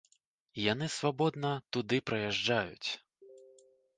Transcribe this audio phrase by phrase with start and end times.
[0.71, 2.89] Яны свабодна туды прыязджаюць.